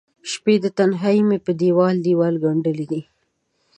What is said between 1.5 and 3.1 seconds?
دیوال، دیوال ګنډلې دي